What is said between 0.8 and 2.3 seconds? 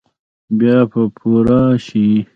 به پوره شي؟